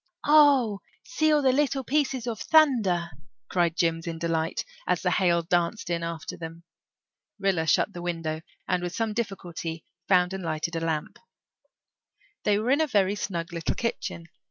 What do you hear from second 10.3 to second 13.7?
and lighted a lamp. They were in a very snug